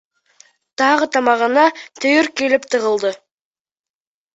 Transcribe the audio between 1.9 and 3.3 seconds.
төйөр килеп тығылды.